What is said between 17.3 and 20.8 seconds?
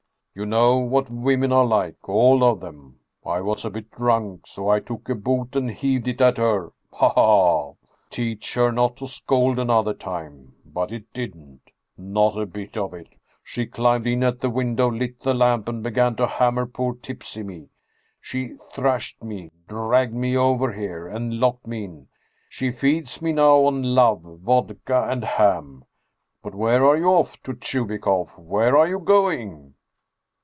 me. She thrashed me, dragged me over